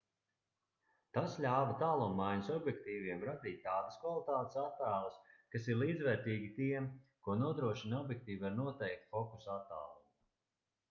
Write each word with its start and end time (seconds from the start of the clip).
tas 1.15 1.33
ļāva 1.45 1.73
tālummaiņas 1.81 2.47
objektīviem 2.53 3.19
radīt 3.29 3.59
tādas 3.65 3.99
kvalitātes 4.05 4.57
attēlus 4.61 5.19
kas 5.55 5.67
ir 5.73 5.77
līdzvērtīgi 5.81 6.49
tiem 6.55 6.87
ko 7.27 7.35
nodrošina 7.43 7.99
objektīvi 8.05 8.49
ar 8.51 8.57
noteiktu 8.61 9.13
fokusa 9.13 9.53
attālumu 9.59 10.05